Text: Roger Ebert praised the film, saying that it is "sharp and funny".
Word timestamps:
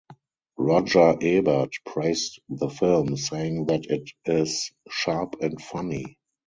Roger 0.57 1.15
Ebert 1.21 1.73
praised 1.85 2.41
the 2.49 2.69
film, 2.69 3.15
saying 3.17 3.67
that 3.67 3.85
it 3.85 4.09
is 4.25 4.71
"sharp 4.89 5.35
and 5.43 5.61
funny". 5.61 6.17